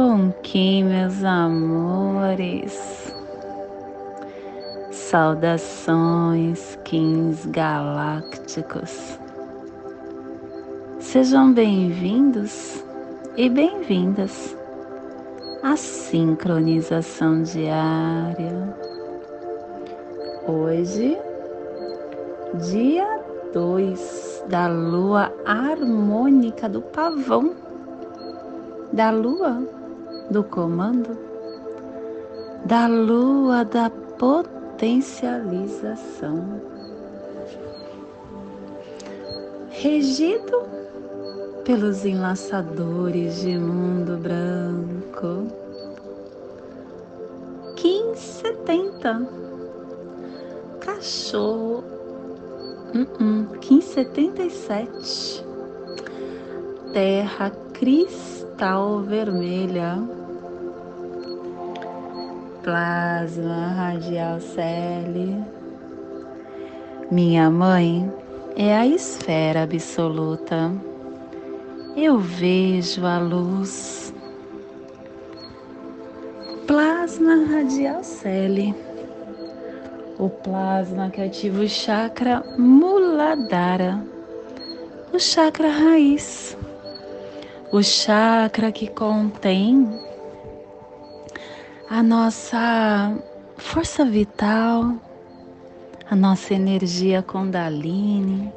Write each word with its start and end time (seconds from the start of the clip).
Bom 0.00 0.30
Kim, 0.44 0.84
meus 0.84 1.24
amores. 1.24 3.12
Saudações, 4.92 6.78
Kings 6.84 7.48
galácticos. 7.48 9.18
Sejam 11.00 11.52
bem-vindos 11.52 12.84
e 13.36 13.50
bem-vindas 13.50 14.56
à 15.64 15.76
sincronização 15.76 17.42
diária. 17.42 18.78
Hoje, 20.46 21.18
dia 22.70 23.20
2 23.52 24.44
da 24.48 24.68
lua 24.68 25.32
harmônica 25.44 26.68
do 26.68 26.82
pavão, 26.82 27.52
da 28.92 29.10
lua 29.10 29.77
do 30.30 30.44
comando, 30.44 31.18
da 32.64 32.86
lua 32.86 33.64
da 33.64 33.90
potencialização, 33.90 36.60
regido 39.70 40.62
pelos 41.64 42.04
enlaçadores 42.04 43.40
de 43.40 43.58
mundo 43.58 44.16
branco. 44.18 45.48
1570 47.76 49.28
Cachorro 50.80 51.98
Uh 52.94 53.04
-uh, 53.04 53.60
1577. 53.60 55.44
Terra 56.94 57.50
cristal 57.74 59.02
vermelha. 59.02 59.98
Plasma 62.68 63.72
radial 63.72 64.38
Celi. 64.40 65.42
Minha 67.10 67.48
mãe 67.50 68.12
é 68.54 68.76
a 68.76 68.86
esfera 68.86 69.62
absoluta. 69.62 70.70
Eu 71.96 72.18
vejo 72.18 73.06
a 73.06 73.18
luz. 73.20 74.12
Plasma 76.66 77.36
radial 77.50 78.04
Celi 78.04 78.74
o 80.18 80.28
plasma 80.28 81.08
que 81.08 81.22
ativa 81.22 81.62
o 81.62 81.68
chakra 81.68 82.44
Muladhara, 82.58 84.04
o 85.10 85.18
chakra 85.18 85.70
raiz, 85.70 86.54
o 87.72 87.82
chakra 87.82 88.70
que 88.70 88.88
contém 88.88 90.07
a 91.90 92.02
nossa 92.02 93.16
força 93.56 94.04
vital, 94.04 94.94
a 96.10 96.14
nossa 96.14 96.54
energia 96.54 97.22
Kundalini, 97.22 98.52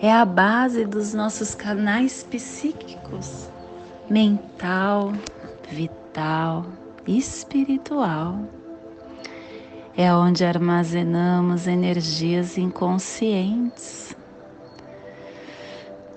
é 0.00 0.12
a 0.12 0.24
base 0.24 0.84
dos 0.84 1.12
nossos 1.12 1.54
canais 1.54 2.22
psíquicos, 2.22 3.50
mental, 4.08 5.12
vital, 5.70 6.64
espiritual 7.06 8.38
é 9.98 10.14
onde 10.14 10.44
armazenamos 10.44 11.66
energias 11.66 12.56
inconscientes. 12.56 14.16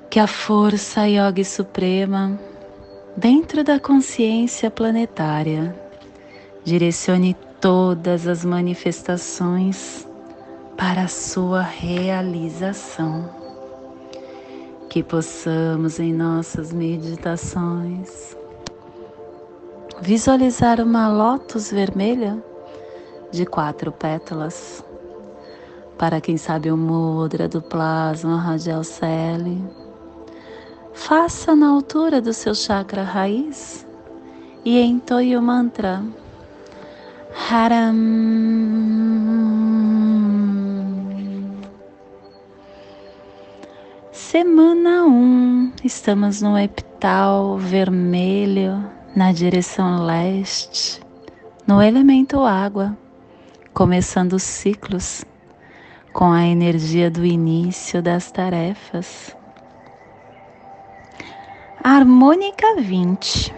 Que 0.08 0.20
a 0.20 0.28
força 0.28 1.08
yogi 1.08 1.44
suprema, 1.44 2.40
dentro 3.18 3.64
da 3.64 3.80
consciência 3.80 4.70
planetária, 4.70 5.76
direcione 6.64 7.36
todas 7.60 8.28
as 8.28 8.46
manifestações 8.46 10.08
para 10.78 11.04
a 11.04 11.08
sua 11.08 11.62
realização. 11.62 13.30
Que 14.90 15.02
possamos 15.02 16.00
em 16.00 16.14
nossas 16.14 16.74
meditações 16.74 18.36
visualizar 20.02 20.82
uma 20.82 21.08
lótus 21.08 21.72
vermelha 21.72 22.44
de 23.32 23.46
quatro 23.46 23.92
pétalas. 23.92 24.84
Para 25.98 26.20
quem 26.20 26.36
sabe 26.36 26.72
o 26.72 26.76
mudra 26.76 27.48
do 27.48 27.62
plasma 27.62 28.38
radial 28.38 28.84
celi, 28.84 29.64
faça 30.94 31.56
na 31.56 31.70
altura 31.70 32.20
do 32.20 32.34
seu 32.34 32.56
chakra 32.56 33.04
raiz 33.04 33.86
e 34.66 34.80
entoie 34.80 35.38
o 35.38 35.42
mantra 35.42 36.04
Haram. 37.34 37.96
Semana 44.12 45.06
1, 45.06 45.08
um, 45.08 45.72
estamos 45.84 46.42
no 46.42 46.58
epital 46.58 47.58
vermelho 47.58 48.84
na 49.16 49.32
direção 49.32 50.06
leste, 50.06 51.02
no 51.68 51.82
elemento 51.82 52.42
água 52.42 52.98
começando 53.74 54.34
os 54.34 54.44
ciclos 54.44 55.24
com 56.14 56.32
a 56.32 56.46
energia 56.46 57.10
do 57.10 57.26
início 57.26 58.02
das 58.02 58.32
tarefas. 58.32 59.36
Harmônica 61.84 62.76
20. 62.80 63.54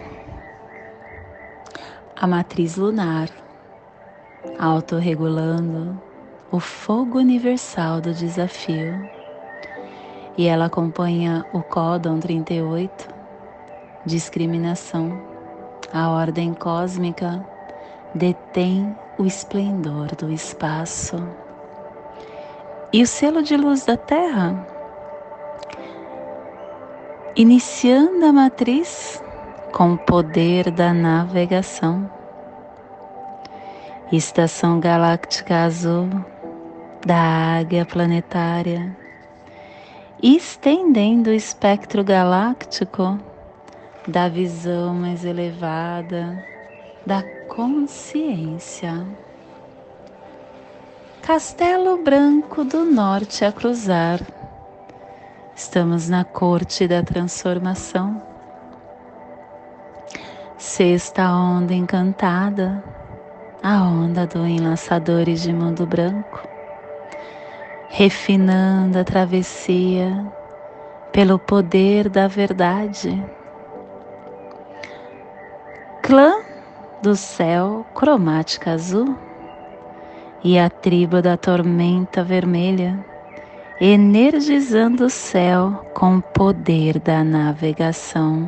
A 2.16 2.26
matriz 2.26 2.76
lunar, 2.76 3.28
autorregulando 4.58 6.00
o 6.50 6.60
fogo 6.60 7.18
universal 7.18 8.00
do 8.00 8.12
desafio. 8.12 9.08
E 10.36 10.46
ela 10.46 10.66
acompanha 10.66 11.44
o 11.52 11.62
códon 11.62 12.18
38, 12.20 13.08
discriminação. 14.04 15.20
A 15.92 16.10
ordem 16.10 16.54
cósmica 16.54 17.44
detém 18.14 18.96
o 19.18 19.24
esplendor 19.24 20.14
do 20.16 20.30
espaço. 20.32 21.16
E 22.92 23.02
o 23.02 23.06
selo 23.06 23.42
de 23.42 23.56
luz 23.56 23.84
da 23.84 23.96
Terra, 23.96 24.66
iniciando 27.34 28.24
a 28.24 28.32
matriz 28.32 29.20
com 29.72 29.94
o 29.94 29.98
poder 29.98 30.70
da 30.70 30.94
navegação. 30.94 32.13
Estação 34.16 34.78
Galáctica 34.78 35.64
Azul 35.64 36.08
da 37.04 37.58
Águia 37.58 37.84
Planetária, 37.84 38.96
estendendo 40.22 41.30
o 41.30 41.32
espectro 41.32 42.04
galáctico 42.04 43.18
da 44.06 44.28
visão 44.28 44.94
mais 44.94 45.24
elevada 45.24 46.46
da 47.04 47.24
consciência. 47.48 49.04
Castelo 51.20 52.00
Branco 52.04 52.62
do 52.62 52.84
Norte 52.84 53.44
a 53.44 53.50
cruzar. 53.50 54.20
Estamos 55.56 56.08
na 56.08 56.22
corte 56.24 56.86
da 56.86 57.02
transformação. 57.02 58.22
Sexta 60.56 61.28
onda 61.32 61.74
encantada, 61.74 62.93
a 63.64 63.82
onda 63.82 64.26
do 64.26 64.46
enlaçadores 64.46 65.40
de 65.40 65.50
mundo 65.50 65.86
branco, 65.86 66.46
refinando 67.88 68.98
a 68.98 69.04
travessia 69.04 70.22
pelo 71.10 71.38
poder 71.38 72.10
da 72.10 72.28
verdade. 72.28 73.24
Clã 76.02 76.34
do 77.02 77.16
céu 77.16 77.86
cromática 77.94 78.72
azul 78.72 79.16
e 80.44 80.58
a 80.58 80.68
tribo 80.68 81.22
da 81.22 81.38
tormenta 81.38 82.22
vermelha, 82.22 83.02
energizando 83.80 85.06
o 85.06 85.10
céu 85.10 85.90
com 85.94 86.18
o 86.18 86.22
poder 86.22 87.00
da 87.00 87.24
navegação. 87.24 88.46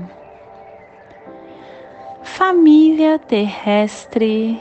Família 2.22 3.18
terrestre 3.18 4.60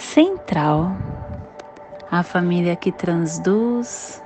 central, 0.00 0.96
a 2.10 2.22
família 2.22 2.74
que 2.74 2.90
transduz, 2.90 4.22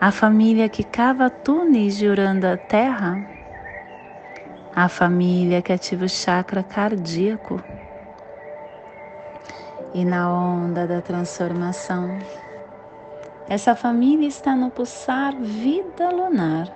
a 0.00 0.10
família 0.12 0.68
que 0.68 0.84
cava 0.84 1.28
túneis 1.30 1.96
jurando 1.96 2.44
a 2.46 2.56
terra. 2.56 3.26
A 4.74 4.88
família 4.88 5.62
que 5.62 5.72
ativa 5.72 6.04
o 6.04 6.08
chakra 6.08 6.62
cardíaco. 6.62 7.62
E 9.94 10.04
na 10.04 10.30
onda 10.30 10.86
da 10.86 11.00
transformação, 11.00 12.18
Essa 13.48 13.76
família 13.76 14.26
está 14.26 14.56
no 14.56 14.70
pulsar 14.70 15.32
vida 15.36 16.10
lunar, 16.10 16.68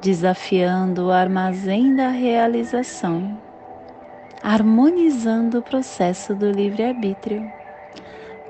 desafiando 0.00 1.06
o 1.06 1.12
armazém 1.12 1.94
da 1.94 2.08
realização, 2.08 3.38
harmonizando 4.42 5.58
o 5.58 5.62
processo 5.62 6.34
do 6.34 6.50
livre-arbítrio 6.50 7.50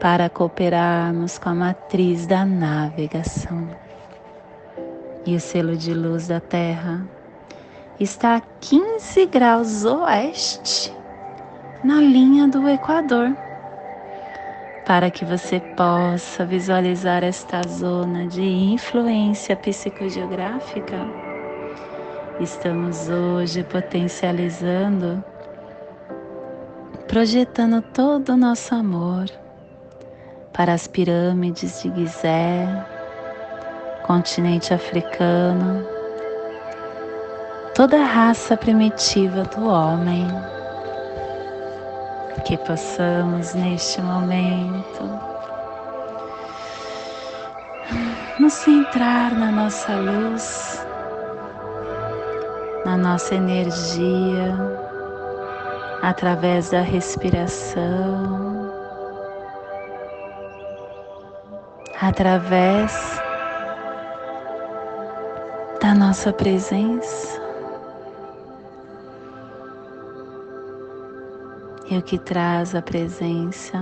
para 0.01 0.29
cooperarmos 0.29 1.39
com 1.39 1.51
a 1.51 1.55
matriz 1.55 2.27
da 2.27 2.45
navegação. 2.45 3.69
E 5.25 5.37
o 5.37 5.41
selo 5.41 5.77
de 5.77 5.95
luz 5.95 6.27
da 6.27 6.41
Terra 6.41 7.07
está 8.01 8.37
a 8.37 8.41
15 8.41 9.27
graus 9.27 9.85
oeste, 9.85 10.93
na 11.85 12.01
linha 12.01 12.49
do 12.49 12.69
Equador, 12.69 13.37
para 14.85 15.11
que 15.11 15.25
você 15.25 15.61
possa 15.61 16.45
visualizar 16.45 17.23
esta 17.23 17.63
zona 17.69 18.27
de 18.27 18.43
influência 18.43 19.55
psicogeográfica. 19.55 20.99
Estamos 22.41 23.09
hoje 23.09 23.63
potencializando, 23.63 25.23
projetando 27.13 27.83
todo 27.93 28.31
o 28.31 28.37
nosso 28.39 28.75
amor 28.75 29.27
para 30.51 30.73
as 30.73 30.87
pirâmides 30.87 31.83
de 31.83 31.95
Gizé, 31.95 32.67
continente 34.07 34.73
africano, 34.73 35.87
toda 37.75 38.01
a 38.01 38.07
raça 38.07 38.57
primitiva 38.57 39.43
do 39.43 39.67
homem. 39.67 40.27
Que 42.47 42.57
possamos 42.57 43.53
neste 43.53 44.01
momento 44.01 45.05
nos 48.41 48.55
centrar 48.55 49.35
na 49.35 49.53
nossa 49.53 49.95
luz, 49.97 50.87
na 52.87 52.97
nossa 52.97 53.35
energia, 53.35 54.82
através 56.03 56.71
da 56.71 56.81
respiração, 56.81 58.73
através 62.01 63.21
da 65.81 65.95
nossa 65.95 66.33
presença. 66.33 67.41
E 71.89 71.99
o 71.99 72.03
que 72.03 72.19
traz 72.19 72.75
a 72.75 72.83
presença 72.83 73.79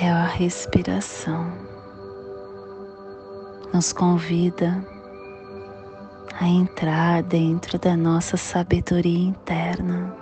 é 0.00 0.10
a 0.10 0.24
respiração. 0.24 1.77
Nos 3.78 3.92
convida 3.92 4.84
a 6.40 6.48
entrar 6.48 7.22
dentro 7.22 7.78
da 7.78 7.96
nossa 7.96 8.36
sabedoria 8.36 9.28
interna. 9.28 10.12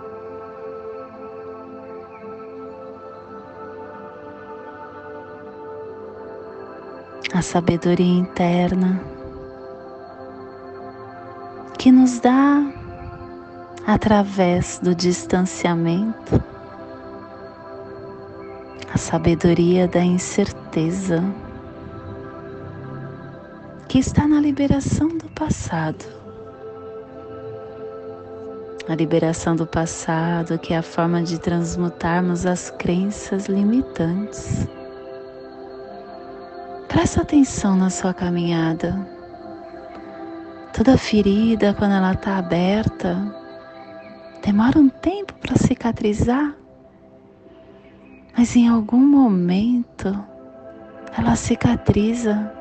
a 7.33 7.41
sabedoria 7.41 8.19
interna 8.19 9.01
que 11.79 11.91
nos 11.91 12.19
dá 12.19 12.61
através 13.87 14.77
do 14.83 14.93
distanciamento 14.93 16.43
a 18.93 18.97
sabedoria 18.99 19.87
da 19.87 20.03
incerteza 20.03 21.23
que 23.87 23.99
está 23.99 24.27
na 24.27 24.39
liberação 24.39 25.07
do 25.09 25.29
passado. 25.29 26.05
A 28.87 28.95
liberação 28.95 29.55
do 29.55 29.67
passado, 29.67 30.57
que 30.59 30.73
é 30.73 30.77
a 30.77 30.83
forma 30.83 31.21
de 31.21 31.39
transmutarmos 31.39 32.45
as 32.45 32.69
crenças 32.71 33.47
limitantes 33.47 34.67
Presta 36.97 37.21
atenção 37.21 37.75
na 37.75 37.91
sua 37.91 38.11
caminhada. 38.11 39.07
Toda 40.73 40.97
ferida, 40.97 41.73
quando 41.73 41.91
ela 41.91 42.13
está 42.13 42.37
aberta, 42.37 43.15
demora 44.43 44.79
um 44.79 44.89
tempo 44.89 45.33
para 45.35 45.55
cicatrizar, 45.57 46.55
mas 48.35 48.55
em 48.55 48.67
algum 48.67 49.05
momento 49.05 50.17
ela 51.15 51.35
cicatriza. 51.35 52.56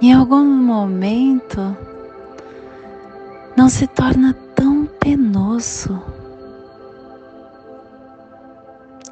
Em 0.00 0.12
algum 0.12 0.44
momento 0.44 1.76
não 3.56 3.68
se 3.68 3.86
torna 3.86 4.34
tão 4.54 4.86
penoso. 4.86 6.02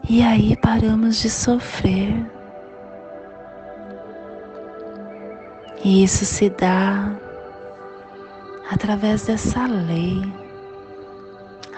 E 0.09 0.23
aí 0.23 0.57
paramos 0.57 1.21
de 1.21 1.31
sofrer. 1.31 2.31
E 5.85 6.05
isso 6.05 6.25
se 6.25 6.51
dá 6.51 7.13
através 8.71 9.27
dessa 9.27 9.67
lei, 9.67 10.23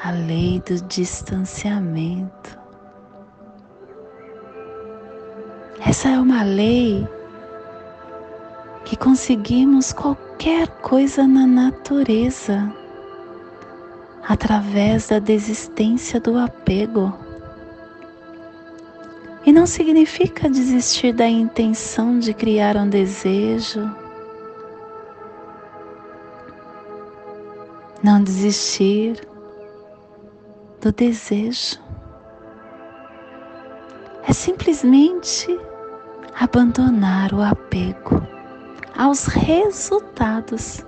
a 0.03 0.11
lei 0.11 0.63
do 0.67 0.81
distanciamento. 0.87 2.59
Essa 5.87 6.09
é 6.09 6.19
uma 6.19 6.43
lei 6.43 7.07
que 8.85 8.97
conseguimos 8.97 9.93
qualquer 9.93 10.69
coisa 10.83 11.27
na 11.27 11.47
natureza 11.47 12.71
através 14.23 15.09
da 15.09 15.19
desistência 15.19 16.21
do 16.21 16.39
apego. 16.39 17.13
E 19.47 19.53
não 19.53 19.67
significa 19.67 20.49
desistir 20.49 21.13
da 21.13 21.27
intenção 21.27 22.19
de 22.19 22.33
criar 22.33 22.77
um 22.77 22.89
desejo. 22.89 23.91
Não 28.03 28.23
desistir 28.23 29.27
do 30.81 30.93
desejo. 30.93 31.79
É 34.27 34.33
simplesmente 34.33 35.59
abandonar 36.35 37.33
o 37.35 37.43
apego 37.43 38.34
aos 38.97 39.27
resultados. 39.27 40.85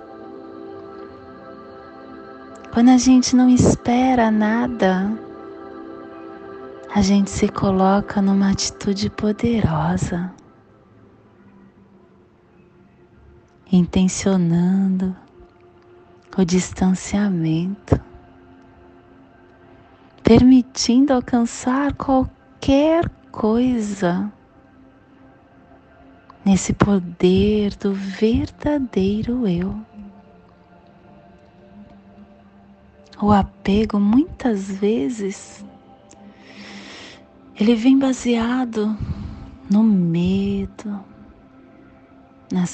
Quando 2.72 2.90
a 2.90 2.98
gente 2.98 3.34
não 3.34 3.48
espera 3.48 4.30
nada, 4.30 5.10
a 6.94 7.02
gente 7.02 7.30
se 7.30 7.48
coloca 7.48 8.22
numa 8.22 8.50
atitude 8.50 9.10
poderosa, 9.10 10.32
intencionando 13.72 15.16
o 16.36 16.44
distanciamento, 16.44 17.98
permitindo 20.22 21.14
alcançar 21.14 21.94
qualquer 21.94 23.08
coisa 23.32 24.30
nesse 26.46 26.72
poder 26.72 27.74
do 27.74 27.92
verdadeiro 27.92 29.48
eu. 29.48 29.74
O 33.20 33.32
apego 33.32 33.98
muitas 33.98 34.70
vezes 34.70 35.64
ele 37.58 37.74
vem 37.74 37.98
baseado 37.98 38.96
no 39.68 39.82
medo, 39.82 41.00
na, 42.52 42.64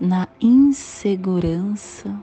na 0.00 0.28
insegurança. 0.40 2.18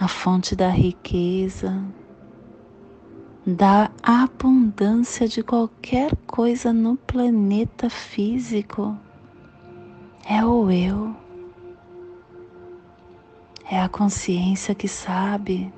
A 0.00 0.08
fonte 0.08 0.56
da 0.56 0.70
riqueza, 0.70 1.84
da 3.54 3.90
abundância 4.02 5.26
de 5.26 5.42
qualquer 5.42 6.14
coisa 6.26 6.72
no 6.72 6.96
planeta 6.96 7.90
físico 7.90 8.96
é 10.28 10.44
o 10.44 10.70
eu. 10.70 11.14
É 13.70 13.80
a 13.80 13.88
consciência 13.88 14.74
que 14.74 14.88
sabe 14.88 15.72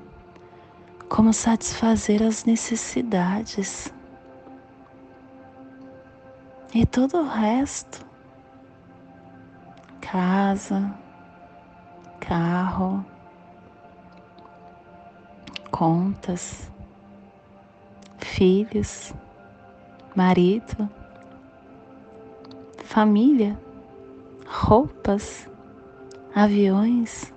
como 1.07 1.31
satisfazer 1.31 2.23
as 2.23 2.43
necessidades. 2.43 3.93
E 6.73 6.85
todo 6.85 7.17
o 7.17 7.27
resto 7.27 8.13
casa, 10.13 10.93
carro, 12.19 13.03
contas, 15.71 16.69
filhos, 18.33 19.13
marido, 20.15 20.89
família, 22.83 23.59
roupas, 24.47 25.47
aviões, 26.33 27.31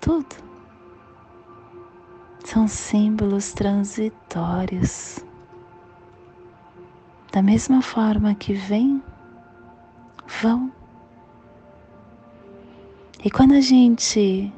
tudo 0.00 0.36
são 2.44 2.66
símbolos 2.66 3.52
transitórios. 3.52 5.18
Da 7.30 7.42
mesma 7.42 7.82
forma 7.82 8.34
que 8.34 8.54
vêm, 8.54 9.02
vão. 10.40 10.72
E 13.22 13.30
quando 13.30 13.52
a 13.52 13.60
gente 13.60 14.50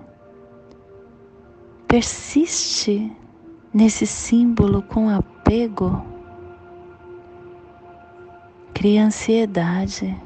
persiste 1.88 3.16
nesse 3.76 4.06
símbolo 4.06 4.80
com 4.80 5.11
apego, 5.11 6.02
cria 8.73 9.04
ansiedade 9.04 10.18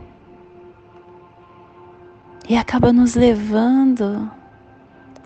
e 2.48 2.56
acaba 2.56 2.92
nos 2.92 3.16
levando 3.16 4.30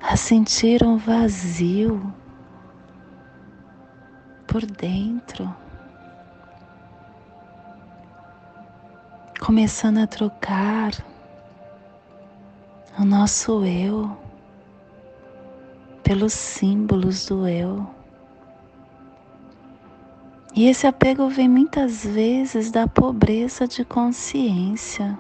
a 0.01 0.17
sentir 0.17 0.83
um 0.83 0.97
vazio 0.97 2.01
por 4.47 4.65
dentro. 4.65 5.55
Começando 9.39 9.99
a 9.99 10.07
trocar 10.07 10.93
o 12.99 13.05
nosso 13.05 13.67
eu 13.67 14.17
pelos 16.03 16.33
símbolos 16.33 17.27
do 17.27 17.47
eu. 17.47 17.94
E 20.57 20.69
esse 20.69 20.87
apego 20.87 21.29
vem 21.29 21.49
muitas 21.49 22.05
vezes 22.05 22.71
da 22.71 22.87
pobreza 22.87 23.67
de 23.67 23.85
consciência. 23.85 25.19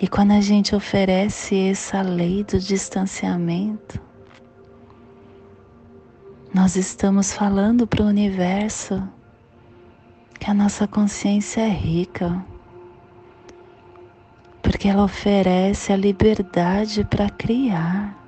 E 0.00 0.08
quando 0.08 0.32
a 0.32 0.40
gente 0.40 0.74
oferece 0.74 1.56
essa 1.68 2.02
lei 2.02 2.42
do 2.42 2.58
distanciamento, 2.58 4.00
nós 6.52 6.74
estamos 6.74 7.32
falando 7.32 7.86
para 7.86 8.02
o 8.02 8.08
universo 8.08 9.02
que 10.38 10.50
a 10.50 10.54
nossa 10.54 10.86
consciência 10.88 11.60
é 11.60 11.68
rica, 11.68 12.44
porque 14.66 14.88
ela 14.88 15.04
oferece 15.04 15.92
a 15.92 15.96
liberdade 15.96 17.04
para 17.04 17.30
criar. 17.30 18.20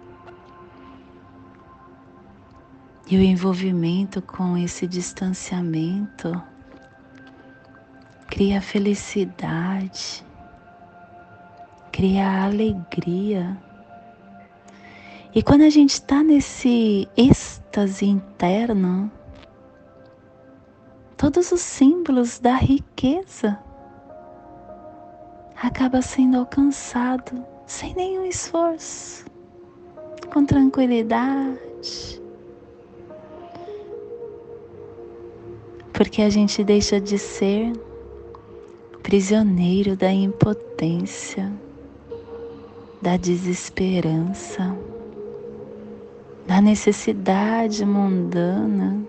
E 3.10 3.16
o 3.16 3.20
envolvimento 3.20 4.22
com 4.22 4.56
esse 4.56 4.86
distanciamento 4.86 6.40
cria 8.28 8.62
felicidade, 8.62 10.24
cria 11.90 12.44
alegria. 12.44 13.58
E 15.34 15.42
quando 15.42 15.62
a 15.62 15.70
gente 15.70 15.94
está 15.94 16.22
nesse 16.22 17.08
êxtase 17.16 18.06
interno, 18.06 19.10
todos 21.16 21.50
os 21.50 21.60
símbolos 21.60 22.38
da 22.38 22.54
riqueza 22.54 23.58
acaba 25.62 26.00
sendo 26.02 26.38
alcançado 26.38 27.44
sem 27.66 27.94
nenhum 27.94 28.24
esforço, 28.24 29.24
com 30.32 30.44
tranquilidade. 30.44 32.22
Porque 35.92 36.22
a 36.22 36.30
gente 36.30 36.62
deixa 36.62 37.00
de 37.00 37.18
ser 37.18 37.72
prisioneiro 39.02 39.96
da 39.96 40.12
impotência, 40.12 41.52
da 43.02 43.16
desesperança, 43.16 44.76
da 46.46 46.60
necessidade 46.60 47.84
mundana 47.84 49.08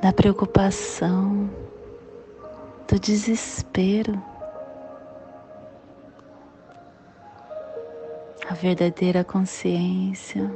da 0.00 0.12
preocupação, 0.12 1.50
do 2.88 2.98
desespero. 2.98 4.29
A 8.50 8.54
verdadeira 8.54 9.22
consciência 9.22 10.52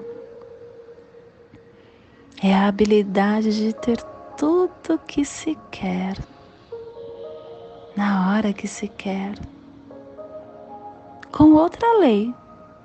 é 2.42 2.52
a 2.52 2.66
habilidade 2.66 3.56
de 3.56 3.72
ter 3.72 4.02
tudo 4.36 4.98
que 5.06 5.24
se 5.24 5.56
quer, 5.70 6.18
na 7.96 8.32
hora 8.32 8.52
que 8.52 8.66
se 8.66 8.88
quer, 8.88 9.38
com 11.30 11.52
outra 11.52 12.00
lei, 12.00 12.34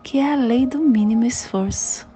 que 0.03 0.19
é 0.19 0.33
a 0.33 0.35
lei 0.35 0.67
do 0.67 0.77
mínimo 0.77 1.25
esforço. 1.25 2.07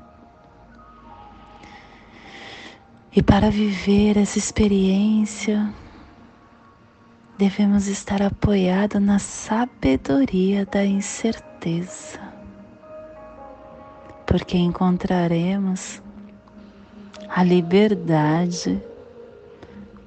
E 3.12 3.24
para 3.24 3.50
viver 3.50 4.18
essa 4.18 4.38
experiência, 4.38 5.74
devemos 7.40 7.88
estar 7.88 8.22
apoiados 8.22 9.02
na 9.02 9.18
sabedoria 9.18 10.64
da 10.68 10.86
incerteza, 10.86 12.33
porque 14.34 14.58
encontraremos 14.58 16.02
a 17.30 17.44
liberdade 17.44 18.82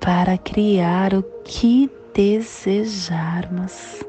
para 0.00 0.36
criar 0.36 1.14
o 1.14 1.22
que 1.44 1.88
desejarmos. 2.12 4.04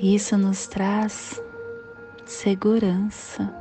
Isso 0.00 0.38
nos 0.38 0.66
traz 0.66 1.38
segurança. 2.24 3.54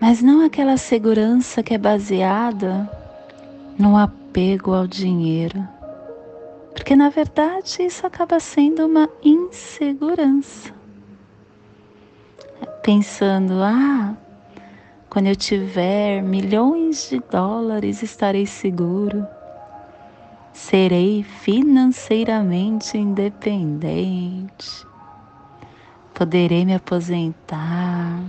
mas 0.00 0.22
não 0.22 0.46
aquela 0.46 0.76
segurança 0.76 1.60
que 1.62 1.74
é 1.74 1.78
baseada 1.78 2.88
no 3.78 3.96
apego 4.28 4.74
ao 4.74 4.86
dinheiro. 4.86 5.66
Porque 6.74 6.94
na 6.94 7.08
verdade 7.08 7.82
isso 7.82 8.06
acaba 8.06 8.38
sendo 8.38 8.86
uma 8.86 9.08
insegurança. 9.24 10.72
Pensando, 12.82 13.54
ah, 13.62 14.14
quando 15.08 15.26
eu 15.26 15.36
tiver 15.36 16.22
milhões 16.22 17.08
de 17.08 17.20
dólares 17.20 18.02
estarei 18.02 18.46
seguro. 18.46 19.26
Serei 20.52 21.22
financeiramente 21.22 22.98
independente. 22.98 24.86
Poderei 26.14 26.64
me 26.64 26.74
aposentar 26.74 28.20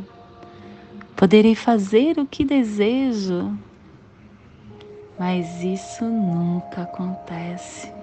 Poderei 1.20 1.53
fazer 1.53 2.18
o 2.18 2.25
que 2.25 2.46
desejo, 2.46 3.51
mas 5.20 5.62
isso 5.62 6.06
nunca 6.06 6.84
acontece. 6.84 7.94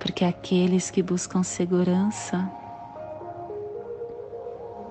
Porque 0.00 0.24
aqueles 0.24 0.90
que 0.90 1.02
buscam 1.02 1.42
segurança 1.42 2.50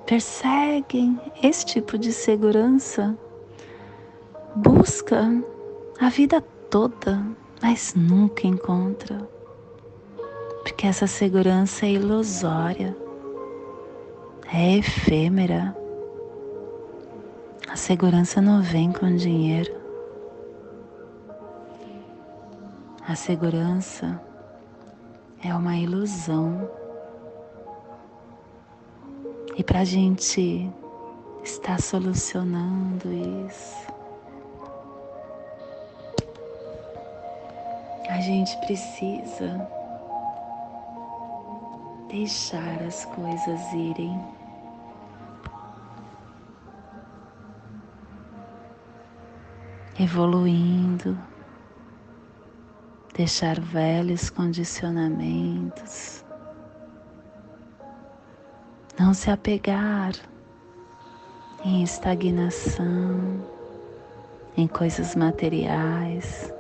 perseguem 0.05 1.19
esse 1.43 1.65
tipo 1.65 1.97
de 1.97 2.13
segurança, 2.13 3.17
busca 4.55 5.43
a 5.99 6.09
vida 6.09 6.41
toda, 6.69 7.21
mas 7.61 7.93
nunca 7.93 8.47
encontra. 8.47 9.29
Porque 10.63 10.87
essa 10.87 11.07
segurança 11.07 11.85
é 11.85 11.91
ilusória, 11.91 12.95
é 14.51 14.77
efêmera 14.77 15.75
a 17.69 17.75
segurança 17.75 18.41
não 18.41 18.61
vem 18.61 18.91
com 18.91 19.15
dinheiro. 19.15 19.76
A 23.07 23.15
segurança 23.15 24.21
é 25.43 25.53
uma 25.55 25.77
ilusão. 25.77 26.69
E 29.55 29.63
para 29.63 29.79
a 29.79 29.85
gente 29.85 30.69
estar 31.43 31.79
solucionando 31.81 33.11
isso, 33.47 33.87
A 38.09 38.21
gente 38.21 38.57
precisa 38.61 39.69
deixar 42.09 42.81
as 42.81 43.05
coisas 43.05 43.73
irem. 43.73 44.19
Evoluindo, 49.99 51.15
deixar 53.17 53.59
velhos 53.59 54.29
condicionamentos, 54.29 56.23
não 58.97 59.11
se 59.11 59.31
apegar 59.31 60.13
em 61.65 61.81
estagnação, 61.81 63.43
em 64.55 64.67
coisas 64.67 65.15
materiais, 65.15 66.53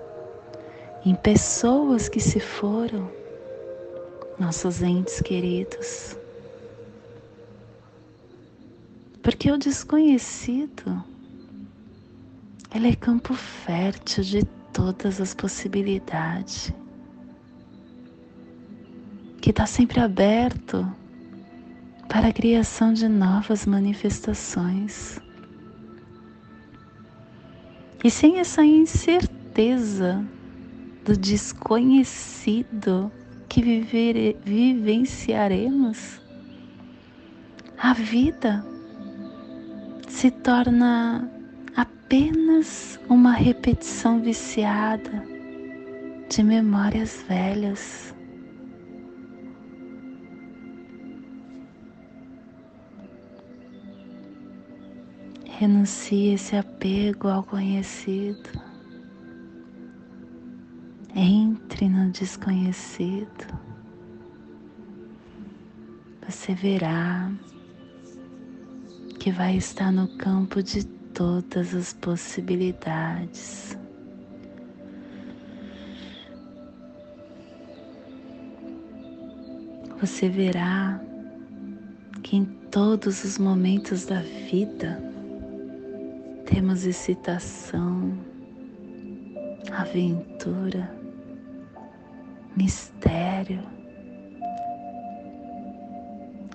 em 1.05 1.13
pessoas 1.13 2.09
que 2.09 2.19
se 2.19 2.39
foram, 2.39 3.07
nossos 4.39 4.81
entes 4.81 5.21
queridos. 5.21 6.17
Porque 9.21 9.51
o 9.51 9.57
desconhecido, 9.59 11.03
ele 12.73 12.89
é 12.89 12.95
campo 12.95 13.35
fértil 13.35 14.23
de 14.23 14.56
todas 14.77 15.19
as 15.19 15.33
possibilidades, 15.33 16.71
que 19.41 19.49
está 19.49 19.65
sempre 19.65 19.99
aberto 19.99 20.87
para 22.07 22.27
a 22.27 22.31
criação 22.31 22.93
de 22.93 23.07
novas 23.07 23.65
manifestações. 23.65 25.19
E 28.03 28.11
sem 28.11 28.37
essa 28.37 28.63
incerteza 28.63 30.23
do 31.03 31.17
desconhecido 31.17 33.11
que 33.49 33.63
vivenciaremos, 34.45 36.21
a 37.79 37.93
vida 37.93 38.63
se 40.07 40.29
torna 40.29 41.31
apenas 41.77 42.99
uma 43.07 43.33
repetição 43.33 44.19
viciada 44.19 45.23
de 46.27 46.41
memórias 46.41 47.23
velhas. 47.27 48.15
Renuncie 55.45 56.33
esse 56.33 56.55
apego 56.55 57.27
ao 57.27 57.43
conhecido. 57.43 58.49
Entre 61.15 61.87
no 61.87 62.09
desconhecido. 62.09 63.47
Você 66.27 66.55
verá 66.55 67.31
que 69.19 69.31
vai 69.31 69.57
estar 69.57 69.91
no 69.91 70.07
campo 70.17 70.61
de 70.61 70.96
todas 71.17 71.73
as 71.73 71.93
possibilidades. 71.93 73.75
Você 79.99 80.29
verá 80.29 81.01
que 82.21 82.37
em 82.37 82.45
todos 82.69 83.23
os 83.23 83.39
momentos 83.39 84.05
da 84.05 84.21
vida 84.21 85.01
temos 86.45 86.85
excitação, 86.85 88.15
aventura, 89.71 90.87
mistério. 92.55 93.63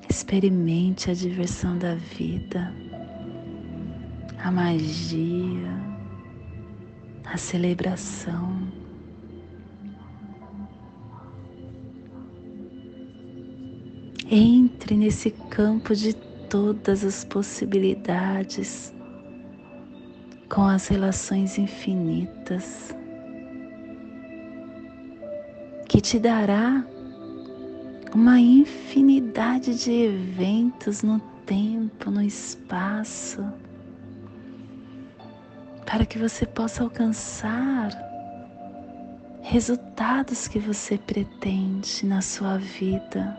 Experimente 0.08 1.10
a 1.10 1.14
diversão 1.14 1.76
da 1.76 1.96
vida 1.96 2.72
a 4.42 4.50
magia, 4.50 5.70
a 7.24 7.36
celebração. 7.36 8.58
Entre 14.28 14.96
nesse 14.96 15.30
campo 15.30 15.94
de 15.94 16.14
todas 16.48 17.04
as 17.04 17.24
possibilidades, 17.24 18.92
com 20.48 20.62
as 20.62 20.88
relações 20.88 21.56
infinitas, 21.56 22.96
que 25.88 26.00
te 26.00 26.18
dará 26.18 26.84
uma 28.12 28.40
infinidade 28.40 29.78
de 29.84 29.92
eventos 29.92 31.02
no 31.02 31.20
tempo, 31.46 32.10
no 32.10 32.22
espaço 32.22 33.44
para 35.92 36.06
que 36.06 36.18
você 36.18 36.46
possa 36.46 36.82
alcançar 36.82 37.90
resultados 39.42 40.48
que 40.48 40.58
você 40.58 40.96
pretende 40.96 42.06
na 42.06 42.22
sua 42.22 42.56
vida. 42.56 43.38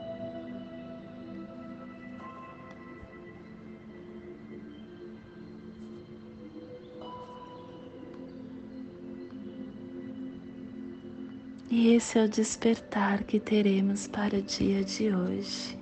E 11.71 11.95
esse 11.95 12.19
é 12.19 12.25
o 12.25 12.29
despertar 12.29 13.23
que 13.23 13.39
teremos 13.39 14.07
para 14.07 14.37
o 14.37 14.41
dia 14.43 14.83
de 14.83 15.09
hoje. 15.11 15.75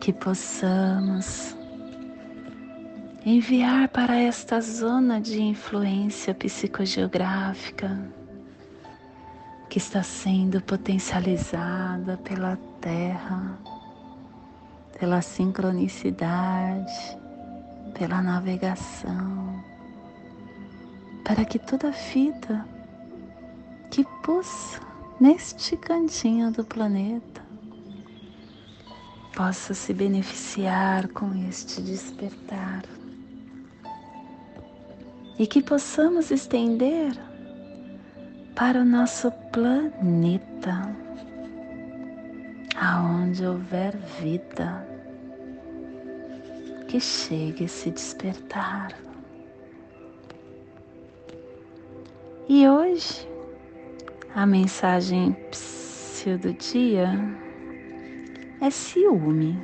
Que 0.00 0.14
possamos 0.14 1.59
enviar 3.24 3.88
para 3.88 4.16
esta 4.16 4.60
zona 4.62 5.20
de 5.20 5.42
influência 5.42 6.34
psicogeográfica 6.34 8.00
que 9.68 9.76
está 9.76 10.02
sendo 10.02 10.60
potencializada 10.62 12.16
pela 12.18 12.58
Terra, 12.80 13.58
pela 14.98 15.20
sincronicidade, 15.20 17.18
pela 17.92 18.22
navegação, 18.22 19.62
para 21.22 21.44
que 21.44 21.58
toda 21.58 21.90
vida 21.90 22.66
que 23.90 24.02
pulsa 24.22 24.80
neste 25.20 25.76
cantinho 25.76 26.50
do 26.50 26.64
planeta 26.64 27.42
possa 29.36 29.74
se 29.74 29.92
beneficiar 29.92 31.06
com 31.08 31.34
este 31.46 31.82
despertar 31.82 32.82
e 35.40 35.46
que 35.46 35.62
possamos 35.62 36.30
estender 36.30 37.12
para 38.54 38.82
o 38.82 38.84
nosso 38.84 39.32
planeta, 39.50 40.94
aonde 42.76 43.46
houver 43.46 43.96
vida, 44.20 44.86
que 46.88 47.00
chegue 47.00 47.64
a 47.64 47.68
se 47.68 47.90
despertar. 47.90 48.94
E 52.46 52.68
hoje, 52.68 53.26
a 54.34 54.44
mensagem 54.44 55.34
do 56.38 56.52
dia 56.52 57.18
é 58.60 58.68
ciúme. 58.68 59.58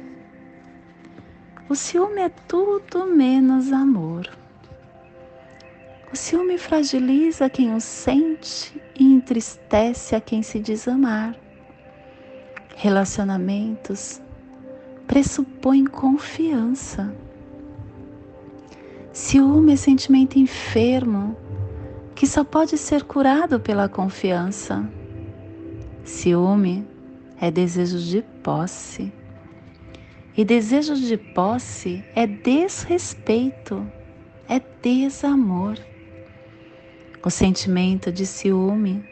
O 1.69 1.75
ciúme 1.75 2.23
é 2.23 2.31
tudo 2.49 3.05
menos 3.05 3.71
amor. 3.75 4.46
O 6.13 6.17
ciúme 6.17 6.57
fragiliza 6.57 7.51
quem 7.51 7.75
o 7.75 7.81
sente 7.81 8.81
e 8.99 9.05
entristece 9.05 10.15
a 10.15 10.21
quem 10.21 10.41
se 10.41 10.61
diz 10.61 10.87
amar. 10.87 11.37
Relacionamentos 12.77 14.23
pressupõem 15.07 15.85
confiança. 15.85 17.13
Ciúme 19.13 19.73
é 19.73 19.77
sentimento 19.77 20.39
enfermo 20.39 21.37
que 22.15 22.27
só 22.27 22.45
pode 22.45 22.79
ser 22.79 23.03
curado 23.03 23.59
pela 23.59 23.89
confiança. 23.89 24.89
Ciúme 26.05 26.87
é 27.41 27.51
desejo 27.51 27.99
de 27.99 28.23
posse. 28.43 29.13
E 30.37 30.45
desejo 30.45 30.95
de 30.95 31.17
posse 31.17 32.05
é 32.15 32.27
desrespeito, 32.27 33.85
é 34.49 34.61
desamor. 34.83 35.77
O 37.27 37.31
sentimento 37.31 38.13
de 38.13 38.25
ciúme 38.25 39.05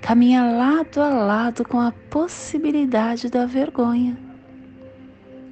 caminha 0.00 0.42
lado 0.42 1.00
a 1.00 1.08
lado 1.08 1.64
com 1.64 1.78
a 1.78 1.92
possibilidade 2.10 3.30
da 3.30 3.46
vergonha. 3.46 4.18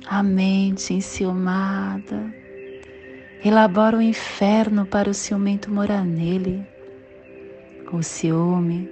A 0.05 0.21
mente 0.21 0.95
enciumada 0.95 2.35
elabora 3.45 3.95
o 3.95 4.01
um 4.01 4.03
inferno 4.03 4.85
para 4.85 5.09
o 5.09 5.15
ciumento 5.15 5.71
morar 5.71 6.05
nele. 6.05 6.67
O 7.93 8.03
ciúme 8.03 8.91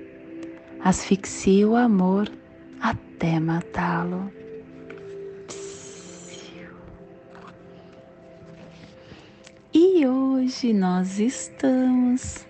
asfixia 0.79 1.67
o 1.67 1.75
amor 1.75 2.31
até 2.81 3.41
matá-lo. 3.41 4.31
E 9.73 10.07
hoje 10.07 10.73
nós 10.73 11.19
estamos 11.19 12.47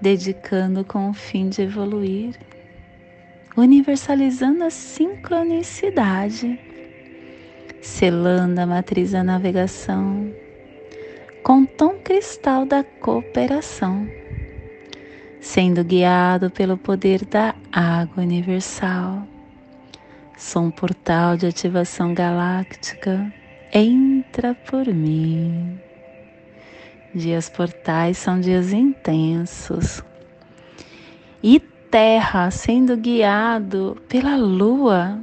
dedicando 0.00 0.84
com 0.84 1.10
o 1.10 1.14
fim 1.14 1.48
de 1.48 1.62
evoluir, 1.62 2.34
universalizando 3.56 4.64
a 4.64 4.70
sincronicidade, 4.70 6.58
selando 7.80 8.60
a 8.60 8.66
matriz 8.66 9.12
da 9.12 9.24
navegação 9.24 10.32
com 11.46 11.64
tom 11.64 11.96
cristal 12.02 12.66
da 12.66 12.82
cooperação, 12.82 14.10
sendo 15.40 15.84
guiado 15.84 16.50
pelo 16.50 16.76
poder 16.76 17.24
da 17.24 17.54
água 17.70 18.24
universal. 18.24 19.22
Sou 20.36 20.64
um 20.64 20.70
portal 20.72 21.36
de 21.36 21.46
ativação 21.46 22.12
galáctica. 22.12 23.32
Entra 23.72 24.56
por 24.68 24.86
mim. 24.86 25.80
Dias 27.16 27.48
portais 27.48 28.18
são 28.18 28.38
dias 28.38 28.74
intensos. 28.74 30.04
E 31.42 31.58
Terra 31.90 32.50
sendo 32.50 32.94
guiado 32.94 33.96
pela 34.06 34.36
Lua, 34.36 35.18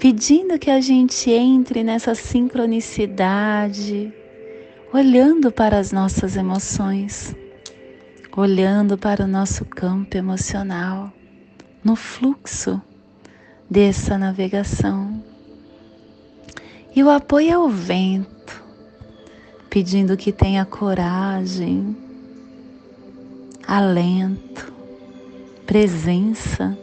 pedindo 0.00 0.58
que 0.58 0.68
a 0.68 0.80
gente 0.80 1.30
entre 1.30 1.84
nessa 1.84 2.12
sincronicidade, 2.16 4.12
olhando 4.92 5.52
para 5.52 5.78
as 5.78 5.92
nossas 5.92 6.36
emoções, 6.36 7.36
olhando 8.36 8.98
para 8.98 9.26
o 9.26 9.28
nosso 9.28 9.64
campo 9.64 10.16
emocional, 10.16 11.12
no 11.84 11.94
fluxo 11.94 12.82
dessa 13.70 14.18
navegação. 14.18 15.22
E 16.96 17.04
o 17.04 17.08
apoio 17.08 17.60
ao 17.60 17.68
vento 17.68 18.35
pedindo 19.76 20.16
que 20.16 20.32
tenha 20.32 20.64
coragem, 20.64 21.94
alento, 23.68 24.72
presença 25.66 26.74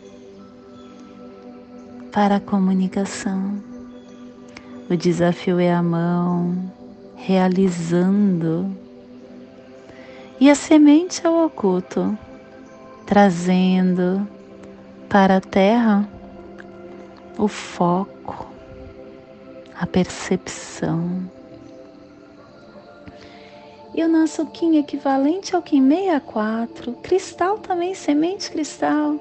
para 2.12 2.36
a 2.36 2.40
comunicação. 2.40 3.58
O 4.88 4.96
desafio 4.96 5.60
é 5.60 5.74
a 5.74 5.82
mão 5.82 6.72
realizando 7.16 8.70
e 10.40 10.48
a 10.48 10.54
semente 10.54 11.26
é 11.26 11.30
o 11.32 11.48
oculto, 11.48 12.16
trazendo 13.08 14.28
para 15.10 15.38
a 15.38 15.42
terra 15.42 16.08
o 17.40 17.48
foco, 17.48 18.46
a 19.76 19.88
percepção 19.88 21.28
e 23.94 24.04
o 24.04 24.08
nosso 24.08 24.46
Kim 24.48 24.78
equivalente 24.78 25.56
ao 25.56 25.62
Kim 25.62 25.88
64, 25.88 26.94
cristal 27.04 27.60
também, 27.60 27.94
semente 27.94 28.50
cristal. 28.50 29.20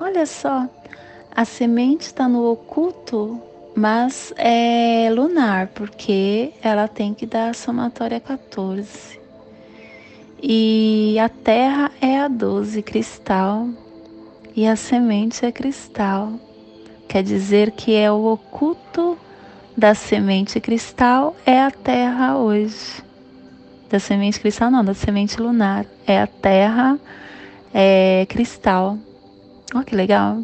Olha 0.00 0.26
só, 0.26 0.68
a 1.30 1.44
semente 1.44 2.06
está 2.06 2.28
no 2.28 2.50
oculto, 2.50 3.40
mas 3.74 4.34
é 4.36 5.08
lunar, 5.14 5.68
porque 5.68 6.52
ela 6.60 6.88
tem 6.88 7.14
que 7.14 7.24
dar 7.24 7.50
a 7.50 7.54
somatória 7.54 8.18
14. 8.18 9.20
E 10.42 11.16
a 11.20 11.28
terra 11.28 11.92
é 12.00 12.18
a 12.18 12.26
12, 12.26 12.82
cristal, 12.82 13.68
e 14.56 14.66
a 14.66 14.74
semente 14.74 15.46
é 15.46 15.52
cristal. 15.52 16.32
Quer 17.06 17.22
dizer 17.22 17.72
que 17.72 17.94
é 17.94 18.10
o 18.10 18.24
oculto 18.24 19.16
da 19.76 19.94
semente 19.94 20.60
cristal 20.60 21.36
é 21.46 21.60
a 21.60 21.70
terra 21.70 22.36
hoje 22.36 23.09
da 23.90 23.98
semente 23.98 24.38
cristal, 24.38 24.70
não, 24.70 24.84
da 24.84 24.94
semente 24.94 25.40
lunar. 25.40 25.84
É 26.06 26.22
a 26.22 26.26
terra 26.26 26.98
é, 27.74 28.24
cristal. 28.28 28.96
Olha 29.74 29.84
que 29.84 29.96
legal. 29.96 30.38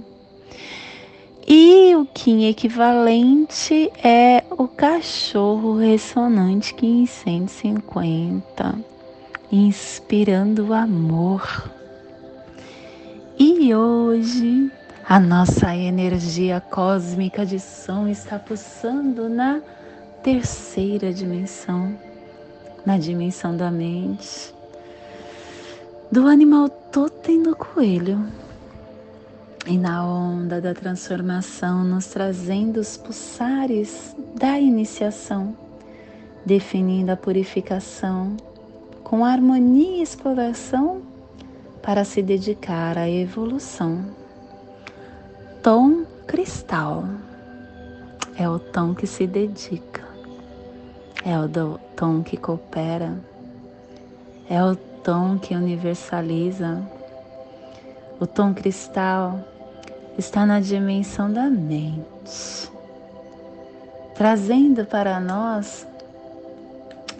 E 1.46 1.94
o 1.94 2.04
Kim 2.06 2.48
equivalente 2.48 3.90
é 4.02 4.42
o 4.50 4.66
cachorro 4.66 5.78
ressonante 5.78 6.74
Kim 6.74 7.06
150, 7.06 8.74
inspirando 9.52 10.66
o 10.66 10.74
amor. 10.74 11.70
E 13.38 13.72
hoje 13.72 14.72
a 15.08 15.20
nossa 15.20 15.72
energia 15.76 16.60
cósmica 16.60 17.46
de 17.46 17.60
som 17.60 18.08
está 18.08 18.40
pulsando 18.40 19.28
na 19.28 19.60
terceira 20.24 21.12
dimensão 21.12 21.96
na 22.86 22.98
dimensão 22.98 23.56
da 23.56 23.68
mente, 23.68 24.54
do 26.10 26.28
animal 26.28 26.68
totem 26.68 27.42
do 27.42 27.56
coelho 27.56 28.24
e 29.66 29.76
na 29.76 30.06
onda 30.06 30.60
da 30.60 30.72
transformação, 30.72 31.82
nos 31.82 32.06
trazendo 32.06 32.78
os 32.78 32.96
pulsares 32.96 34.14
da 34.36 34.60
iniciação, 34.60 35.56
definindo 36.44 37.10
a 37.10 37.16
purificação 37.16 38.36
com 39.02 39.24
harmonia 39.24 39.98
e 39.98 40.02
exploração 40.02 41.02
para 41.82 42.04
se 42.04 42.22
dedicar 42.22 42.96
à 42.96 43.10
evolução. 43.10 44.04
Tom 45.60 46.04
cristal 46.24 47.04
é 48.36 48.48
o 48.48 48.60
tom 48.60 48.94
que 48.94 49.08
se 49.08 49.26
dedica 49.26 50.05
é 51.26 51.36
o 51.36 51.80
tom 51.96 52.22
que 52.22 52.36
coopera, 52.36 53.12
é 54.48 54.62
o 54.62 54.76
tom 54.76 55.36
que 55.40 55.56
universaliza. 55.56 56.80
O 58.20 58.26
tom 58.28 58.54
cristal 58.54 59.40
está 60.16 60.46
na 60.46 60.60
dimensão 60.60 61.32
da 61.32 61.50
mente, 61.50 62.70
trazendo 64.14 64.86
para 64.86 65.18
nós 65.18 65.84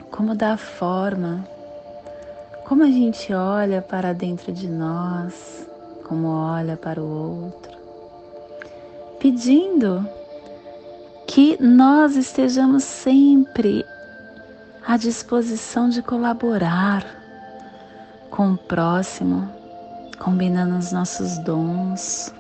como 0.09 0.37
dá 0.37 0.57
forma, 0.57 1.45
como 2.65 2.85
a 2.85 2.87
gente 2.87 3.35
olha 3.35 3.83
para 3.83 4.15
dentro 4.15 4.53
de 4.53 4.69
nós, 4.69 5.67
como 6.05 6.29
olha 6.29 6.77
para 6.77 7.03
o 7.03 7.43
outro, 7.43 7.77
pedindo 9.19 10.09
que 11.27 11.61
nós 11.61 12.15
estejamos 12.15 12.85
sempre 12.85 13.85
à 14.87 14.97
disposição 14.97 15.89
de 15.89 16.01
colaborar 16.01 17.05
com 18.31 18.53
o 18.53 18.57
próximo, 18.57 19.51
combinando 20.17 20.77
os 20.77 20.93
nossos 20.93 21.39
dons, 21.39 22.33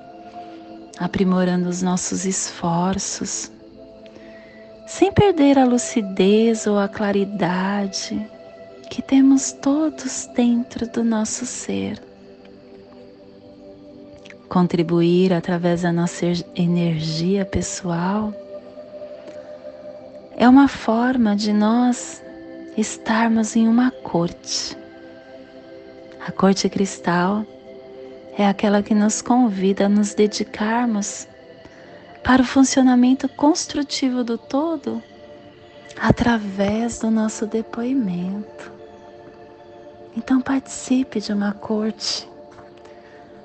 aprimorando 0.96 1.68
os 1.68 1.82
nossos 1.82 2.24
esforços, 2.24 3.50
sem 4.86 5.12
perder 5.12 5.58
a 5.58 5.64
lucidez 5.64 6.68
ou 6.68 6.78
a 6.78 6.88
claridade 6.88 8.24
que 8.88 9.02
temos 9.02 9.50
todos 9.50 10.28
dentro 10.36 10.88
do 10.88 11.02
nosso 11.02 11.44
ser. 11.44 12.00
Contribuir 14.48 15.32
através 15.32 15.82
da 15.82 15.92
nossa 15.92 16.24
energia 16.54 17.44
pessoal 17.44 18.32
é 20.36 20.48
uma 20.48 20.68
forma 20.68 21.34
de 21.34 21.52
nós 21.52 22.22
estarmos 22.76 23.56
em 23.56 23.66
uma 23.66 23.90
corte. 23.90 24.76
A 26.26 26.30
corte 26.30 26.68
cristal 26.68 27.44
é 28.36 28.46
aquela 28.46 28.82
que 28.82 28.94
nos 28.94 29.22
convida 29.22 29.86
a 29.86 29.88
nos 29.88 30.14
dedicarmos 30.14 31.26
para 32.22 32.42
o 32.42 32.44
funcionamento 32.44 33.28
construtivo 33.28 34.22
do 34.22 34.36
todo 34.36 35.02
através 35.98 36.98
do 36.98 37.10
nosso 37.10 37.46
depoimento. 37.46 38.72
Então 40.14 40.40
participe 40.40 41.20
de 41.20 41.32
uma 41.32 41.52
corte, 41.52 42.28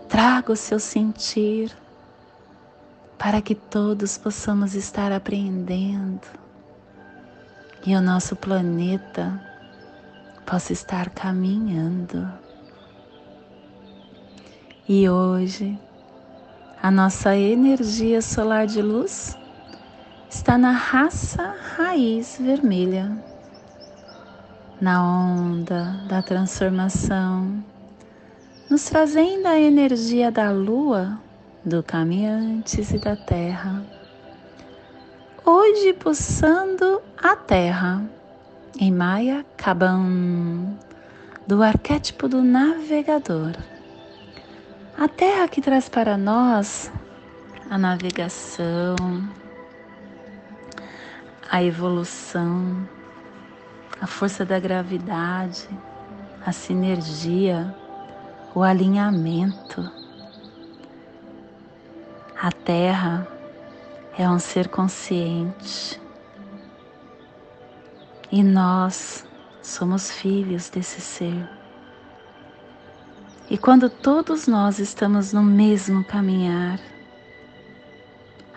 traga 0.10 0.52
o 0.52 0.56
seu 0.56 0.80
sentir 0.80 1.72
para 3.18 3.42
que 3.42 3.56
todos 3.56 4.18
possamos 4.18 4.74
estar 4.74 5.12
aprendendo 5.12 6.41
e 7.86 7.96
o 7.96 8.02
nosso 8.02 8.36
planeta 8.36 9.40
possa 10.46 10.74
estar 10.74 11.10
caminhando. 11.10 12.32
E 14.88 15.10
hoje, 15.10 15.80
a 16.82 16.92
nossa 16.92 17.36
energia 17.36 18.22
solar 18.22 18.68
de 18.68 18.82
luz 18.82 19.38
está 20.30 20.58
na 20.58 20.72
raça 20.72 21.56
raiz 21.78 22.38
vermelha, 22.40 23.12
na 24.80 25.04
onda 25.04 26.04
da 26.08 26.22
transformação, 26.22 27.64
nos 28.70 28.86
trazendo 28.86 29.48
a 29.48 29.60
energia 29.60 30.32
da 30.32 30.52
lua, 30.52 31.20
do 31.64 31.84
caminhantes 31.84 32.92
e 32.92 32.98
da 32.98 33.16
terra. 33.16 34.01
Hoje 35.44 35.92
pulsando 35.94 37.02
a 37.18 37.36
terra 37.36 38.04
em 38.80 38.92
Maya 38.92 39.44
Kaban, 39.58 40.78
do 41.48 41.64
arquétipo 41.64 42.30
do 42.30 42.44
navegador. 42.44 43.54
A 44.96 45.08
terra 45.08 45.48
que 45.48 45.60
traz 45.60 45.90
para 45.90 46.16
nós 46.16 46.92
a 47.72 47.78
navegação, 47.78 48.96
a 51.50 51.64
evolução, 51.64 52.88
a 54.00 54.06
força 54.06 54.46
da 54.46 54.60
gravidade, 54.60 55.68
a 56.46 56.52
sinergia, 56.52 57.76
o 58.54 58.62
alinhamento. 58.62 59.90
A 62.40 62.52
Terra 62.52 63.28
é 64.18 64.30
um 64.30 64.40
ser 64.40 64.68
consciente 64.68 66.02
e 68.32 68.44
nós 68.44 69.28
somos 69.62 70.12
filhos 70.12 70.70
desse 70.70 71.02
ser. 71.02 71.50
E 73.50 73.58
quando 73.58 73.90
todos 73.90 74.48
nós 74.48 74.80
estamos 74.80 75.34
no 75.34 75.44
mesmo 75.44 76.04
caminhar, 76.06 76.80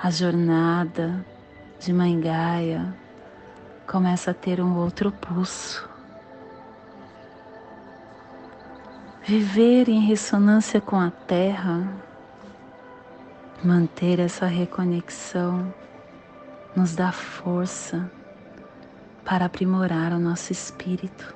a 0.00 0.10
jornada 0.10 1.24
de 1.80 1.92
Mãe 1.92 2.20
Gaia 2.20 2.94
começa 3.86 4.30
a 4.30 4.34
ter 4.34 4.60
um 4.60 4.76
outro 4.76 5.10
pulso. 5.10 5.88
Viver 9.24 9.88
em 9.88 10.00
ressonância 10.06 10.80
com 10.80 11.00
a 11.00 11.10
Terra, 11.10 11.88
manter 13.64 14.20
essa 14.20 14.46
reconexão, 14.46 15.72
nos 16.76 16.94
dá 16.94 17.10
força 17.10 18.10
para 19.24 19.46
aprimorar 19.46 20.12
o 20.12 20.18
nosso 20.18 20.52
espírito 20.52 21.34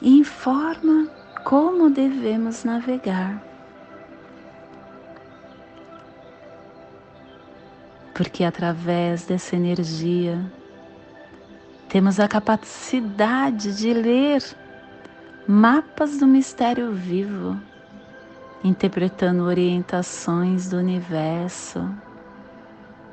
e 0.00 0.18
informa 0.18 1.08
como 1.44 1.90
devemos 1.90 2.64
navegar. 2.64 3.42
Porque 8.14 8.44
através 8.44 9.24
dessa 9.24 9.56
energia 9.56 10.50
temos 11.88 12.20
a 12.20 12.28
capacidade 12.28 13.76
de 13.76 13.92
ler 13.92 14.42
mapas 15.46 16.18
do 16.18 16.26
mistério 16.26 16.92
vivo, 16.92 17.60
interpretando 18.62 19.44
orientações 19.44 20.68
do 20.68 20.76
universo 20.76 21.88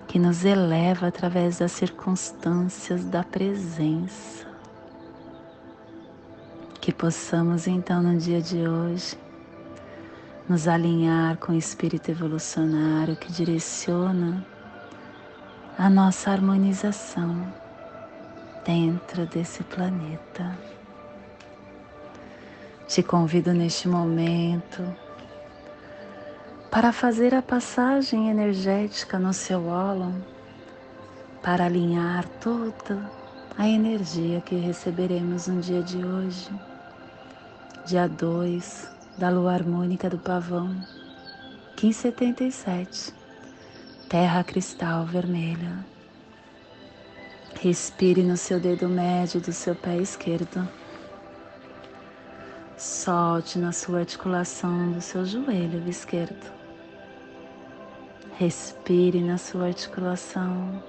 que 0.08 0.20
nos 0.20 0.44
eleva 0.46 1.08
através 1.08 1.60
das 1.60 1.72
circunstâncias 1.72 3.06
da 3.06 3.24
presença. 3.24 4.46
Que 6.82 6.94
possamos 6.94 7.68
então 7.68 8.02
no 8.02 8.18
dia 8.18 8.42
de 8.42 8.68
hoje 8.68 9.18
nos 10.48 10.68
alinhar 10.68 11.38
com 11.38 11.52
o 11.52 11.58
espírito 11.58 12.10
evolucionário 12.10 13.18
que 13.18 13.32
direciona 13.32 14.46
a 15.78 15.90
nossa 15.90 16.32
harmonização 16.32 17.54
dentro 18.66 19.26
desse 19.26 19.64
planeta. 19.64 20.58
Te 22.88 23.04
convido 23.04 23.54
neste 23.54 23.90
momento 23.90 24.84
para 26.70 26.92
fazer 26.92 27.34
a 27.34 27.42
passagem 27.42 28.30
energética 28.30 29.18
no 29.18 29.34
seu 29.34 29.68
ólon, 29.68 30.14
para 31.42 31.66
alinhar 31.66 32.28
toda 32.42 33.10
a 33.58 33.68
energia 33.68 34.42
que 34.42 34.56
receberemos 34.56 35.48
no 35.48 35.62
dia 35.62 35.82
de 35.82 36.04
hoje, 36.04 36.50
dia 37.86 38.08
2 38.08 38.92
da 39.18 39.30
lua 39.30 39.54
harmônica 39.54 40.10
do 40.10 40.18
pavão, 40.18 40.68
1577, 41.82 43.14
terra 44.10 44.44
cristal 44.44 45.06
vermelha. 45.06 45.86
Respire 47.62 48.22
no 48.22 48.36
seu 48.36 48.60
dedo 48.60 48.90
médio 48.90 49.40
do 49.40 49.54
seu 49.54 49.74
pé 49.74 49.98
esquerdo. 49.98 50.68
Solte 52.78 53.58
na 53.58 53.72
sua 53.72 54.00
articulação 54.00 54.92
do 54.92 55.02
seu 55.02 55.26
joelho 55.26 55.88
esquerdo. 55.90 56.57
Respire 58.40 59.20
na 59.20 59.40
sua 59.40 59.66
articulação. 59.66 60.84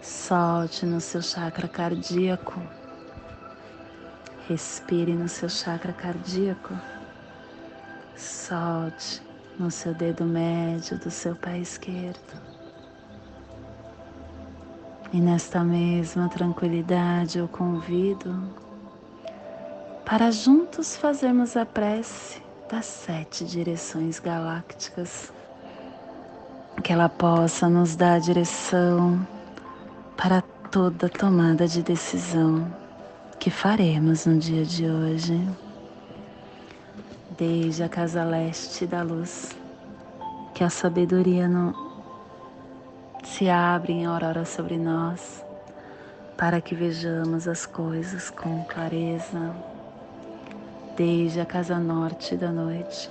Solte 0.00 0.86
no 0.86 1.00
seu 1.00 1.20
chakra 1.20 1.66
cardíaco. 1.66 2.62
Respire 4.48 5.12
no 5.12 5.28
seu 5.28 5.48
chakra 5.48 5.92
cardíaco. 5.92 6.72
Solte 8.14 9.20
no 9.58 9.72
seu 9.72 9.92
dedo 9.92 10.24
médio 10.24 11.00
do 11.00 11.10
seu 11.10 11.34
pé 11.34 11.58
esquerdo. 11.58 12.40
E 15.12 15.20
nesta 15.20 15.64
mesma 15.64 16.28
tranquilidade 16.28 17.38
eu 17.40 17.48
convido 17.48 18.54
para 20.04 20.30
juntos 20.30 20.96
fazermos 20.96 21.56
a 21.56 21.66
prece 21.66 22.40
das 22.70 22.86
sete 22.86 23.44
direções 23.44 24.20
galácticas, 24.20 25.32
que 26.82 26.92
ela 26.92 27.08
possa 27.08 27.68
nos 27.68 27.96
dar 27.96 28.14
a 28.14 28.18
direção 28.18 29.26
para 30.16 30.42
toda 30.70 31.08
tomada 31.08 31.66
de 31.66 31.82
decisão 31.82 32.66
que 33.38 33.50
faremos 33.50 34.26
no 34.26 34.38
dia 34.38 34.64
de 34.64 34.88
hoje. 34.88 35.40
Desde 37.36 37.82
a 37.82 37.88
casa 37.88 38.24
leste 38.24 38.86
da 38.86 39.02
luz, 39.02 39.56
que 40.54 40.62
a 40.62 40.70
sabedoria 40.70 41.48
no, 41.48 41.74
se 43.24 43.50
abre 43.50 43.92
em 43.92 44.06
aurora 44.06 44.44
sobre 44.44 44.78
nós, 44.78 45.44
para 46.36 46.60
que 46.60 46.74
vejamos 46.74 47.48
as 47.48 47.66
coisas 47.66 48.30
com 48.30 48.64
clareza. 48.64 49.54
Desde 50.96 51.40
a 51.40 51.44
casa 51.46 51.78
norte 51.78 52.36
da 52.36 52.52
noite, 52.52 53.10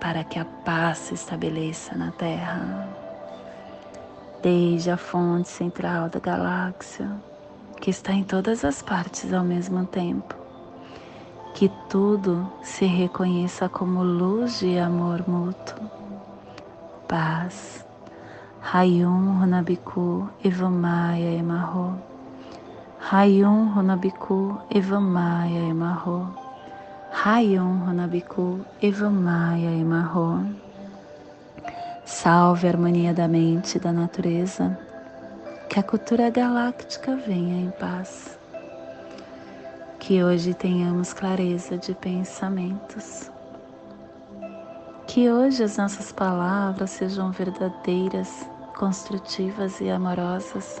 para 0.00 0.24
que 0.24 0.38
a 0.38 0.44
paz 0.44 0.98
se 0.98 1.14
estabeleça 1.14 1.94
na 1.94 2.10
terra. 2.10 2.88
Desde 4.42 4.90
a 4.90 4.96
fonte 4.96 5.48
central 5.48 6.08
da 6.08 6.18
galáxia, 6.18 7.10
que 7.80 7.90
está 7.90 8.12
em 8.12 8.24
todas 8.24 8.64
as 8.64 8.80
partes 8.82 9.32
ao 9.32 9.44
mesmo 9.44 9.84
tempo, 9.86 10.34
que 11.54 11.70
tudo 11.88 12.50
se 12.62 12.86
reconheça 12.86 13.68
como 13.68 14.02
luz 14.02 14.60
de 14.60 14.78
amor 14.78 15.28
mútuo. 15.28 15.90
Paz. 17.06 17.84
Rayum 18.60 19.40
Runabiku 19.40 20.28
Evamaya 20.44 21.32
Emarro. 21.32 21.98
Rayum 23.00 23.72
Runabiku 23.74 24.58
Evamaya 24.70 25.60
Emarro. 25.68 26.49
Rayon 27.12 27.82
Honabiku 27.86 28.64
Evamaya 28.80 29.72
Emarro. 29.72 30.46
Salve 32.04 32.66
a 32.66 32.70
harmonia 32.70 33.12
da 33.12 33.26
mente 33.26 33.76
e 33.76 33.80
da 33.80 33.92
natureza. 33.92 34.78
Que 35.68 35.80
a 35.80 35.82
cultura 35.82 36.30
galáctica 36.30 37.16
venha 37.16 37.66
em 37.66 37.70
paz. 37.72 38.38
Que 39.98 40.22
hoje 40.22 40.54
tenhamos 40.54 41.12
clareza 41.12 41.76
de 41.76 41.94
pensamentos. 41.94 43.30
Que 45.06 45.28
hoje 45.28 45.64
as 45.64 45.76
nossas 45.76 46.12
palavras 46.12 46.90
sejam 46.90 47.32
verdadeiras, 47.32 48.48
construtivas 48.78 49.80
e 49.80 49.90
amorosas 49.90 50.80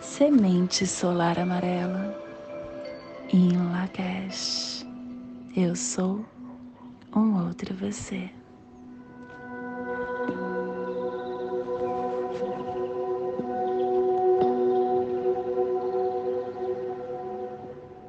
semente 0.00 0.86
solar 0.86 1.38
amarela 1.38 2.16
em 3.32 3.52
Lakesh. 3.70 4.86
Eu 5.54 5.76
sou 5.76 6.24
um 7.14 7.46
outro 7.46 7.74
você. 7.74 8.30